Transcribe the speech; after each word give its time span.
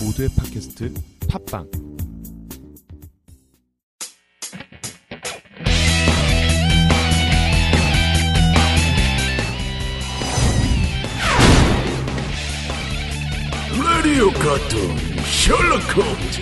모두의 0.00 0.28
팟캐스트 0.36 0.92
팟빵. 1.28 1.70
라디오 13.78 14.30
카툰 14.32 14.96
셜록 15.24 15.96
홈즈. 15.96 16.40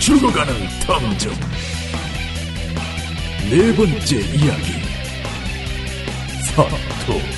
죽어가는 0.00 0.54
탐정. 0.80 1.32
네 3.50 3.74
번째 3.74 4.16
이야기. 4.16 4.72
사토 6.44 7.37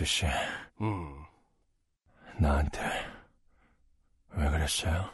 스미스 0.00 0.04
씨, 0.04 0.26
음, 0.80 1.24
나한테 2.38 2.80
왜 4.30 4.48
그랬어요? 4.48 5.10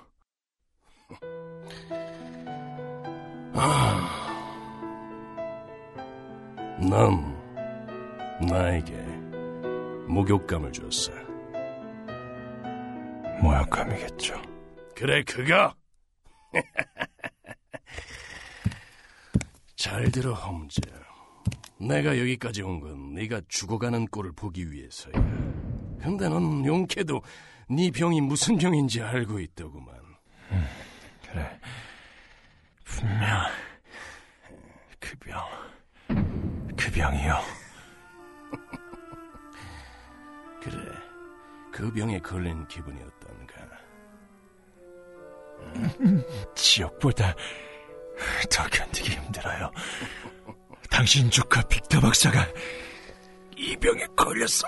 넌 6.89 7.37
나에게 8.49 8.93
목욕감을 10.09 10.73
줬어. 10.73 11.13
모욕감이겠죠. 13.43 14.41
그래 14.95 15.25
그거! 15.25 15.75
잘 19.75 20.11
들어 20.11 20.35
홈즈 20.35 20.81
내가 21.79 22.19
여기까지 22.19 22.63
온 22.63 22.81
건 22.81 23.15
네가 23.15 23.43
죽어가는 23.49 24.07
꼴을 24.09 24.33
보기 24.33 24.71
위해서야. 24.71 25.13
근데 26.01 26.29
넌 26.29 26.65
용케도 26.65 27.23
네 27.71 27.91
병이 27.91 28.21
무슨 28.23 28.57
병인지 28.59 29.03
알고 29.03 29.41
있더구만. 29.41 29.95
그래, 31.31 31.61
분명 32.85 33.43
그 35.01 35.17
병, 35.19 35.41
그 36.77 36.91
병이요. 36.93 37.41
그래. 40.63 40.77
그 41.73 41.93
병에 41.93 42.19
걸린 42.21 42.67
기분이 42.69 43.01
어떤가. 43.03 43.55
지옥보다 46.55 47.35
더 48.51 48.67
견디기 48.69 49.11
힘들어요. 49.11 49.71
당신 50.97 51.31
조카 51.31 51.61
빅터 51.61 52.01
박사가 52.01 52.49
이 53.55 53.77
병에 53.77 54.07
걸렸어. 54.17 54.67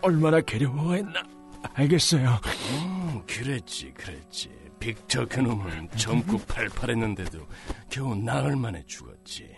얼마나 0.00 0.40
괴로워했나. 0.40 1.24
알겠어요. 1.74 2.40
음, 2.70 3.20
그랬지, 3.26 3.92
그랬지. 3.94 4.50
빅터 4.78 5.26
그놈은 5.26 5.90
젊고 5.96 6.38
팔팔했는데도 6.46 7.44
겨우 7.90 8.14
나흘 8.14 8.54
만에 8.54 8.84
죽었지. 8.86 9.50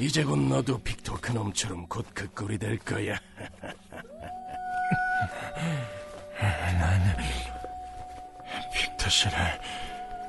이제 0.00 0.24
곧 0.24 0.36
너도 0.48 0.82
빅터 0.82 1.20
그놈처럼 1.20 1.86
곧 1.86 2.04
그 2.12 2.28
꼴이 2.30 2.58
될 2.58 2.78
거야. 2.78 3.16
빅터 8.74 9.08
씨를 9.08 9.38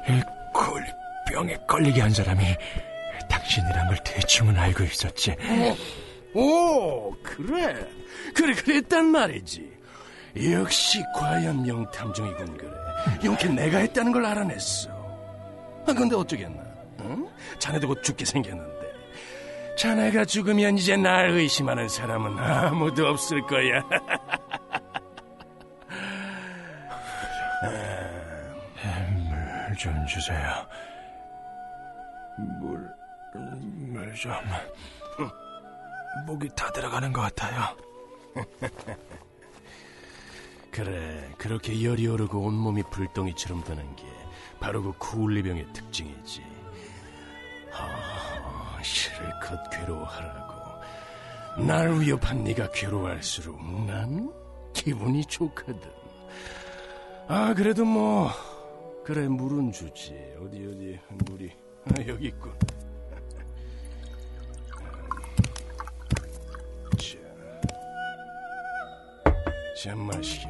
이 0.09 0.21
콜병에 0.53 1.57
걸리게 1.67 2.01
한 2.01 2.11
사람이 2.11 2.55
당신이란 3.53 3.87
걸 3.87 3.97
대충은 4.03 4.57
알고 4.57 4.83
있었지. 4.83 5.35
오, 6.33 7.13
그래. 7.21 7.87
그래, 8.33 8.53
그랬단 8.55 9.05
말이지. 9.05 9.71
역시 10.51 11.03
과연 11.15 11.61
명탐정이군, 11.63 12.57
그래. 12.57 12.71
용케 13.23 13.49
내가 13.49 13.77
했다는 13.79 14.11
걸 14.11 14.25
알아냈어. 14.25 14.89
아, 15.85 15.93
근데 15.93 16.15
어쩌겠나? 16.15 16.63
응? 17.01 17.27
자네도 17.59 17.87
곧 17.87 18.01
죽게 18.01 18.25
생겼는데. 18.25 18.73
자네가 19.77 20.25
죽으면 20.25 20.77
이제 20.77 20.95
날 20.95 21.29
의심하는 21.29 21.87
사람은 21.87 22.37
아무도 22.39 23.07
없을 23.07 23.41
거야. 23.41 23.83
물좀 29.69 30.05
주세요. 30.07 30.67
물, 32.59 32.93
물 33.33 34.13
좀. 34.15 34.31
목이 36.27 36.47
다 36.55 36.71
들어가는 36.71 37.11
것 37.11 37.21
같아요. 37.21 37.75
그래, 40.71 41.29
그렇게 41.37 41.83
열이 41.83 42.07
오르고 42.07 42.39
온몸이 42.39 42.83
불덩이처럼 42.91 43.63
드는 43.63 43.95
게 43.95 44.05
바로 44.59 44.81
그 44.81 44.91
쿠울리병의 44.97 45.73
특징이지. 45.73 46.43
아, 47.73 48.79
실컷 48.81 49.69
괴로워하라고. 49.71 50.53
날 51.67 51.99
위협한 51.99 52.43
네가 52.43 52.71
괴로워할수록 52.71 53.85
난 53.85 54.31
기분이 54.73 55.23
좋거든. 55.25 55.79
아, 57.27 57.53
그래도 57.55 57.85
뭐 57.85 58.31
그래 59.05 59.27
물은 59.27 59.71
주지. 59.71 60.13
어디 60.39 60.57
어디 60.65 60.99
물이 61.09 61.51
아, 61.85 62.07
여기 62.07 62.27
있군. 62.27 62.51
자 69.83 69.93
마시게. 69.93 70.47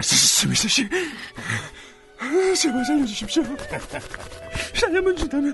스미스 0.00 0.68
씨, 0.68 0.88
제발 2.56 2.84
살려주십시오. 2.84 3.42
살려만 4.74 5.16
준다면 5.16 5.52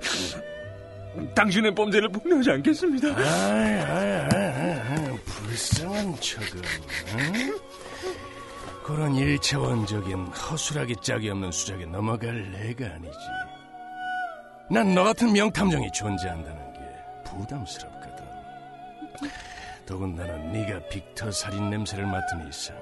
당신의 1.35 1.75
범죄를 1.75 2.11
폭로하지 2.11 2.51
않겠습니다. 2.51 3.17
아이, 3.17 3.81
아이, 3.81 4.13
아이, 4.31 5.19
불쌍한 5.25 6.21
척은. 6.21 6.63
응? 7.17 7.59
그런 8.89 9.15
일차원적인 9.15 10.29
허술하기 10.29 10.97
짝이 11.03 11.29
없는 11.29 11.53
수작에 11.53 11.85
넘어갈 11.85 12.51
내가 12.53 12.87
아니지. 12.95 13.19
난 14.71 14.95
너 14.95 15.05
같은 15.05 15.31
명탐정이 15.31 15.93
존재한다는 15.93 16.73
게 16.73 16.81
부담스럽거든. 17.27 18.25
더군다나 19.85 20.37
네가 20.39 20.89
빅터 20.89 21.31
살인 21.33 21.69
냄새를 21.69 22.07
맡은 22.07 22.49
이상 22.49 22.75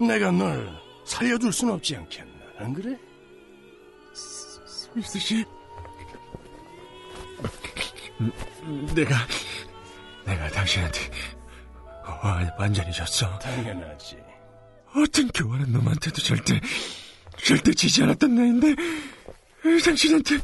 내가 0.00 0.30
널 0.30 0.70
살려둘 1.04 1.52
순 1.52 1.70
없지 1.70 1.96
않겠나? 1.96 2.32
안 2.58 2.72
그래? 2.72 2.96
스미스 4.14 5.18
씨, 5.18 5.44
내가 8.94 9.16
내가 10.24 10.48
당신한테 10.48 10.98
와- 12.22 12.50
완전히 12.58 12.90
졌어. 12.90 13.38
당연하지. 13.38 14.16
어떤 14.94 15.28
교활한 15.28 15.72
놈한테도 15.72 16.22
절대 16.22 16.60
절대 17.44 17.72
지지 17.72 18.02
않았던 18.02 18.34
나인데 18.34 18.74
당신한테 19.84 20.38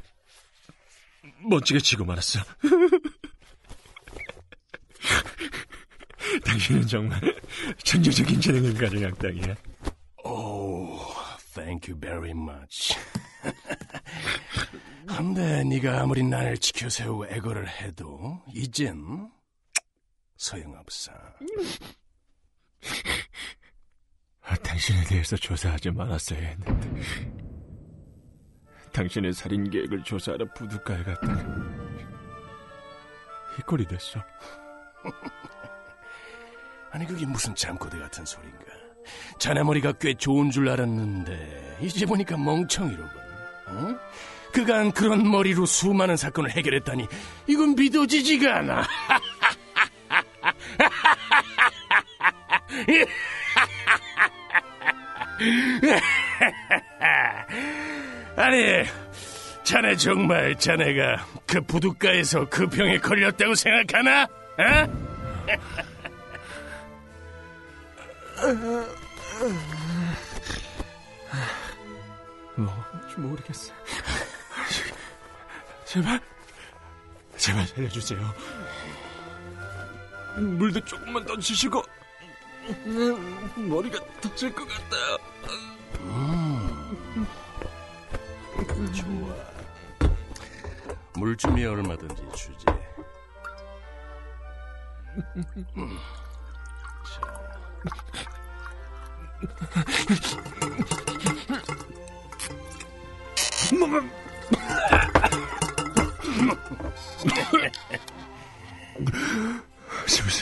멋지게 1.49 1.81
지고 1.81 2.05
말았어. 2.05 2.41
당신은 6.45 6.87
정말 6.87 7.21
천재적인 7.85 8.41
재능을 8.41 8.75
가진 8.75 9.05
악당이야. 9.05 9.55
오, 10.25 10.99
thank 11.55 11.91
you 11.93 12.01
very 12.01 12.31
much. 12.31 12.95
근데 15.07 15.65
네가 15.65 16.03
아무리 16.03 16.23
날 16.23 16.59
지켜세우고 16.59 17.29
애거를 17.29 17.69
해도 17.69 18.43
이젠 18.55 19.31
소용없어. 20.37 21.13
아, 24.79 24.81
당신에 24.81 25.05
대해서 25.07 25.37
조사하지 25.37 25.91
말았어야 25.91 26.39
했는데 26.39 27.03
당신의 28.93 29.33
살인 29.33 29.69
계획을 29.69 30.05
조사하러 30.05 30.47
부둣가에 30.55 31.03
갔다가 31.03 31.45
이 33.59 33.63
꼴이 33.63 33.87
됐어. 33.87 34.23
아니 36.93 37.05
그게 37.07 37.27
무슨 37.27 37.53
잠꼬대 37.57 37.99
같은 37.99 38.25
소린가? 38.25 38.67
자네 39.41 39.65
머리가 39.65 39.93
꽤 39.93 40.15
좋은 40.15 40.53
줄 40.53 40.69
알았는데 40.69 41.79
이제 41.81 42.07
보니까 42.07 42.37
멍청이로군. 42.37 43.19
어? 43.67 43.99
그간 44.53 44.93
그런 44.93 45.29
머리로 45.29 45.67
수많은 45.67 46.17
사건을 46.17 46.53
해결했다니 46.53 47.09
이건 47.49 47.75
믿어지지가 47.75 48.59
않아. 48.59 48.87
아니, 58.37 58.85
자네 59.63 59.95
정말 59.97 60.59
자네가 60.59 61.27
그 61.47 61.61
부둣가에서 61.61 62.49
그 62.49 62.67
병에 62.67 62.99
걸렸다고 62.99 63.55
생각하나? 63.55 64.25
어? 64.25 64.29
뭐, 72.57 72.75
모르겠어. 73.17 73.73
제발, 75.85 76.21
제발 77.37 77.67
살려주세요. 77.67 78.35
물도 80.37 80.81
조금만 80.85 81.25
더 81.25 81.37
주시고, 81.37 81.83
머리가 83.57 83.99
터질 84.21 84.55
것 84.55 84.67
같아요. 84.69 85.19
좋아. 88.93 89.35
물쯤이 91.15 91.65
얼마든지 91.65 92.23
주지. 92.35 92.67
음. 95.77 95.99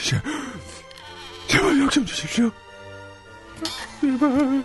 자. 0.09 0.21
제발 1.47 1.79
욕좀 1.79 2.05
주십시오. 2.05 2.51
제발. 4.01 4.63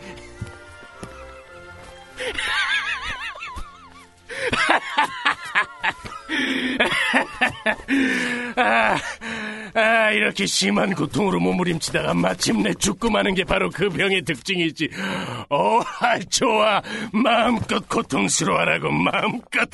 아, 8.56 8.96
아, 9.74 10.10
이렇게 10.10 10.46
심한 10.46 10.94
고통으로 10.94 11.40
몸부림치다가 11.40 12.14
마침내 12.14 12.74
죽고 12.74 13.10
마는 13.10 13.34
게 13.34 13.44
바로 13.44 13.70
그 13.70 13.88
병의 13.88 14.22
특징이지. 14.22 14.90
오, 15.50 15.80
아, 16.00 16.18
좋아. 16.28 16.82
마음껏 17.12 17.88
고통스러워하라고, 17.88 18.90
마음껏. 18.90 19.68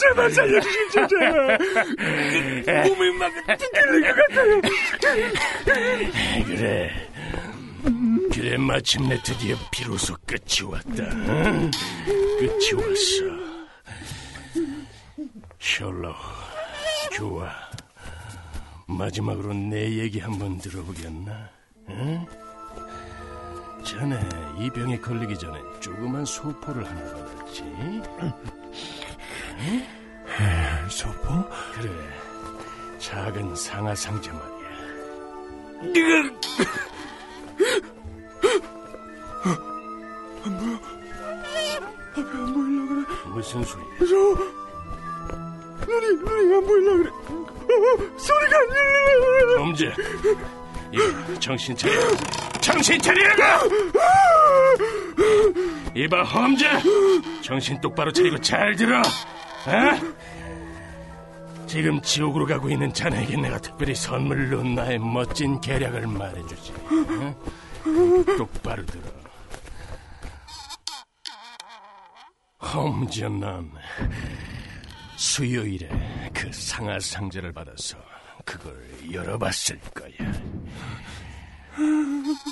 제발 0.00 0.30
살려주십시오, 0.30 1.06
제발. 1.06 1.58
몸이 2.88 3.10
막 3.18 3.32
뜯기는 3.58 4.00
것 4.02 4.16
같아요. 4.16 4.60
그래. 6.46 7.08
그래, 8.32 8.56
마침내 8.56 9.20
드디어 9.22 9.56
비로소 9.70 10.14
끝이 10.26 10.62
왔다. 10.68 11.04
응? 11.12 11.70
끝이 12.38 12.72
왔어. 12.74 13.44
셜록, 15.60 16.16
좋아. 17.12 17.50
마지막으로 18.86 19.54
내 19.54 19.98
얘기 19.98 20.18
한번 20.20 20.58
들어보겠나? 20.58 21.48
응? 21.90 22.26
전에 23.84 24.18
이 24.58 24.70
병에 24.70 24.98
걸리기 24.98 25.38
전에 25.38 25.58
조그만 25.80 26.24
소포를 26.24 26.86
하나 26.86 27.00
받았 27.02 27.43
지. 27.54 27.62
응? 27.62 28.02
소포? 30.90 31.44
그래, 31.74 31.88
작은 32.98 33.54
상하 33.54 33.94
상자 33.94 34.32
말이야. 34.32 34.54
네가 35.92 36.16
안 42.34 42.52
보이려 42.52 42.86
그래. 42.88 43.04
무슨 43.32 43.62
소리야? 43.62 43.86
무서워. 44.00 44.34
눈이 45.86 46.06
눈이 46.16 46.54
안 46.54 46.66
보이려 46.66 46.96
그래. 46.96 47.10
어, 47.10 48.18
소리가 48.18 48.58
안 48.58 48.68
들려. 48.68 49.58
범죄. 49.58 49.94
이봐, 50.92 51.38
정신 51.40 51.76
차려. 51.76 51.94
정신 52.64 52.98
차리라고! 52.98 53.68
이봐, 55.94 56.22
험자! 56.22 56.80
정신 57.42 57.78
똑바로 57.82 58.10
차리고 58.10 58.38
잘 58.40 58.74
들어! 58.74 59.00
어? 59.00 60.14
지금 61.66 62.00
지옥으로 62.00 62.46
가고 62.46 62.70
있는 62.70 62.92
자네에게 62.92 63.36
내가 63.36 63.58
특별히 63.58 63.94
선물로 63.94 64.62
나의 64.62 64.98
멋진 64.98 65.60
계략을 65.60 66.06
말해주지. 66.06 66.72
어? 67.20 67.36
똑바로 68.38 68.86
들어. 68.86 69.02
험자 72.60 73.28
넌 73.28 73.70
수요일에 75.16 76.30
그 76.32 76.50
상하 76.50 76.98
상자를 76.98 77.52
받아서 77.52 77.98
그걸 78.46 78.74
열어봤을 79.12 79.78
거야. 79.94 80.32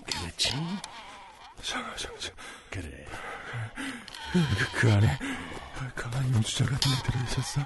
그렇지? 0.07 0.55
상하 1.63 1.97
상자. 1.97 2.31
그래. 2.71 2.89
그, 4.33 4.81
그 4.81 4.93
안에 4.93 5.19
강한 5.95 6.35
용수저 6.35 6.65
같은 6.65 6.91
게 6.91 7.03
들어있었어. 7.11 7.61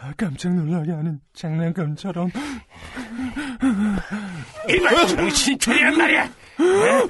아, 0.00 0.12
깜짝 0.16 0.52
놀라게 0.54 0.92
하는 0.92 1.20
장난감처럼. 1.34 2.30
이만 4.68 5.08
정신 5.08 5.58
차리란 5.58 5.96
말이야. 5.96 6.24
어? 6.24 7.08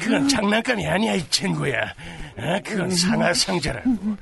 그건 0.00 0.28
장난감이 0.28 0.86
아니야 0.86 1.14
이 1.14 1.28
친구야. 1.30 1.92
어? 2.36 2.58
그건 2.64 2.90
상하 2.90 3.32
상자라고. 3.32 4.16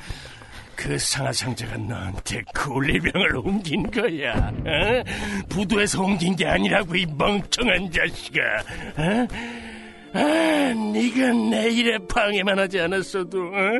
그 0.80 0.98
상하 0.98 1.30
상자가 1.30 1.76
너한테 1.76 2.42
굴리병을 2.54 3.36
옮긴 3.36 3.90
거야. 3.90 4.32
어? 4.48 5.04
부두에서 5.50 6.02
옮긴 6.02 6.34
게 6.34 6.46
아니라고 6.46 6.96
이 6.96 7.04
멍청한 7.04 7.90
자식아. 7.92 8.40
어? 8.96 9.28
아, 10.14 10.18
네가 10.72 11.32
내 11.50 11.68
일에 11.70 11.98
방해만 12.08 12.58
하지 12.58 12.80
않았어도, 12.80 13.38
어? 13.38 13.70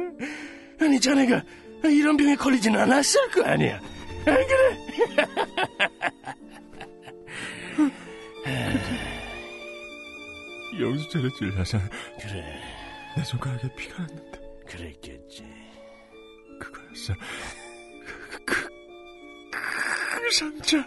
아니 0.78 1.00
자네가 1.00 1.42
이런 1.84 2.18
병에 2.18 2.36
걸리진 2.36 2.76
않았을 2.76 3.30
거 3.30 3.44
아니야. 3.44 3.80
아, 4.26 4.36
그래? 4.36 4.76
용수저를 10.78 11.30
찔러서 11.38 11.78
그래, 12.20 12.60
내 13.16 13.24
손가락에 13.24 13.74
피가 13.74 14.02
났는데 14.02 14.38
그랬겠지. 14.66 15.59
그거였어. 17.14 18.44
그, 18.44 18.44
그, 18.44 18.68
그 19.50 20.30
상자. 20.32 20.78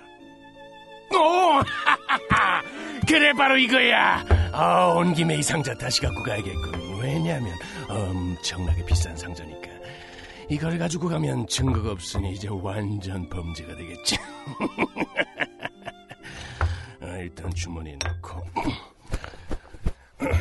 오! 1.12 1.62
그래 3.08 3.34
바로 3.34 3.58
이거야. 3.58 4.24
아, 4.51 4.86
온 4.96 5.13
김에 5.13 5.36
이 5.38 5.44
상자 5.44 5.74
다시 5.74 6.01
갖고 6.01 6.24
가야겠군. 6.24 7.00
왜냐하면 7.01 7.53
엄청나게 7.89 8.86
비싼 8.86 9.15
상자니까. 9.15 9.70
이걸 10.50 10.77
가지고 10.77 11.10
가면 11.10 11.48
증거가 11.48 11.92
없으니 11.92 12.34
이제 12.34 12.48
완전 12.50 13.27
범죄가 13.30 13.75
되겠지. 13.75 14.18
아, 17.01 17.18
일단 17.18 17.53
주머니에 17.53 17.98
넣고. 18.03 18.44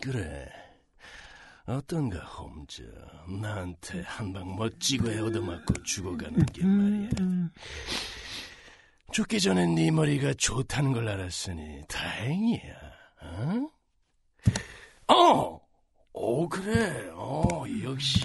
그래. 0.00 0.57
어떤가 1.78 2.18
홈즈? 2.20 2.82
나한테 3.42 4.00
한 4.02 4.32
방 4.32 4.56
멋지게 4.56 5.18
얻어맞고 5.18 5.82
죽어가는 5.82 6.46
게 6.46 6.64
말이야. 6.64 7.50
죽기 9.12 9.38
전에 9.40 9.66
네 9.66 9.90
머리가 9.90 10.32
좋다는 10.34 10.92
걸 10.92 11.08
알았으니 11.08 11.82
다행이야 11.88 12.74
어? 13.22 13.68
어! 15.14 15.60
오 16.14 16.48
그래. 16.48 17.10
어 17.14 17.64
역시. 17.82 18.20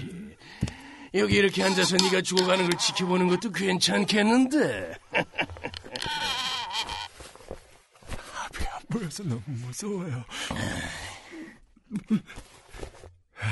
여기 1.14 1.36
이렇게 1.36 1.62
앉아서 1.62 1.96
네가 1.96 2.22
죽어가는 2.22 2.68
걸 2.68 2.78
지켜보는 2.78 3.28
것도 3.28 3.50
괜찮겠는데. 3.52 4.94
앞이 8.46 8.66
안 8.66 8.80
보여서 8.90 9.22
너무 9.22 9.40
무서워요. 9.46 10.24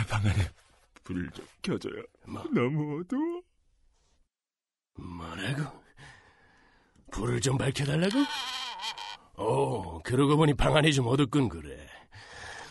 방 0.08 0.24
안에 0.26 0.48
불을 1.04 1.30
좀 1.30 1.46
켜줘요. 1.62 2.02
뭐? 2.26 2.42
너무 2.52 3.00
어두워. 3.00 3.42
뭐라고? 4.94 5.82
불을 7.10 7.40
좀 7.40 7.58
밝혀달라고? 7.58 8.18
오, 9.36 10.00
그러고 10.02 10.36
보니 10.36 10.54
방 10.54 10.76
안이 10.76 10.92
좀 10.92 11.06
어둡군 11.06 11.48
그래. 11.48 11.86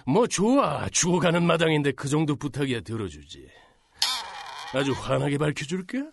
뭐 0.05 0.27
좋아, 0.27 0.87
죽어가는 0.89 1.45
마당인데 1.45 1.91
그 1.91 2.07
정도 2.07 2.35
부탁이야 2.35 2.81
들어주지. 2.81 3.47
아주 4.73 4.91
환하게 4.93 5.37
밝혀줄게. 5.37 6.03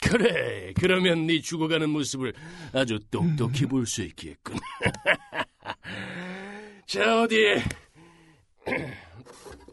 그래, 0.00 0.72
그러면 0.78 1.26
네 1.26 1.40
죽어가는 1.40 1.88
모습을 1.90 2.32
아주 2.72 2.98
똑똑히 3.10 3.66
볼 3.66 3.86
수 3.86 4.02
있겠군. 4.02 4.58
자, 6.86 7.22
어디? 7.22 7.36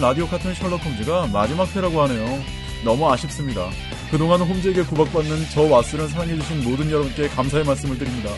라디오 0.00 0.28
카툰 0.28 0.54
셜록 0.54 0.84
홈즈가 0.84 1.26
마지막 1.32 1.74
회라고 1.74 2.00
하네요. 2.02 2.40
너무 2.84 3.10
아쉽습니다. 3.10 3.68
그동안 4.10 4.40
홈즈에게 4.40 4.84
구박받는 4.84 5.46
저 5.52 5.62
왓슨을 5.62 6.08
사랑해주신 6.08 6.62
모든 6.62 6.90
여러분께 6.90 7.28
감사의 7.28 7.64
말씀을 7.64 7.98
드립니다. 7.98 8.30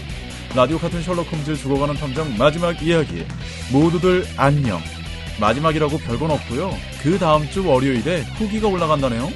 라디오 0.54 0.78
카툰 0.78 1.02
셜록 1.02 1.30
홈즈 1.30 1.56
죽어가는 1.56 1.96
탐정 1.96 2.36
마지막 2.38 2.82
이야기. 2.82 3.26
모두들 3.70 4.26
안녕. 4.36 4.80
마지막이라고 5.38 5.98
별건 5.98 6.30
없고요. 6.30 6.74
그 7.02 7.18
다음 7.18 7.48
주 7.50 7.66
월요일에 7.66 8.22
후기가 8.38 8.68
올라간다네요. 8.68 9.30